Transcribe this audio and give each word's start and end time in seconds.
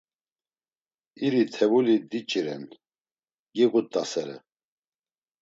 İri 1.25 1.43
tevuli 1.53 1.97
diç̌iren, 2.09 2.63
giğut̆asere. 3.55 4.37